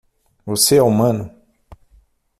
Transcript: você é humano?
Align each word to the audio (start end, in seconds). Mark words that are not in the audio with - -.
você 0.43 0.77
é 0.77 0.81
humano? 0.81 1.29